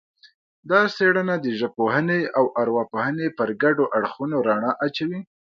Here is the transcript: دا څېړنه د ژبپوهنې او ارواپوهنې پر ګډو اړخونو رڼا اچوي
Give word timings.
دا 0.69 0.81
څېړنه 0.95 1.35
د 1.39 1.47
ژبپوهنې 1.59 2.21
او 2.37 2.45
ارواپوهنې 2.61 3.27
پر 3.37 3.49
ګډو 3.63 3.85
اړخونو 3.97 4.35
رڼا 4.47 4.71
اچوي 4.85 5.21